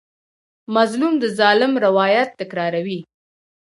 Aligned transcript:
مظلوم 0.75 1.13
د 1.19 1.25
ظالم 1.39 1.71
روایت 1.85 2.29
تکراروي. 2.41 2.99